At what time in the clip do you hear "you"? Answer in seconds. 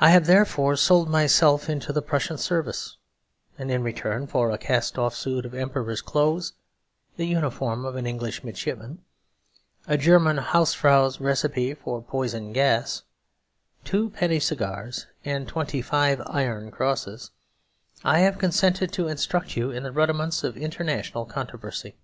19.56-19.72